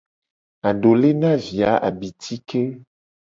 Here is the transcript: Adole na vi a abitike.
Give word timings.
Adole 0.69 1.09
na 1.21 1.31
vi 1.43 1.57
a 1.71 1.73
abitike. 1.87 2.61